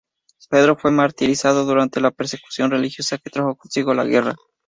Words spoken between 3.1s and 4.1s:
que trajo consigo la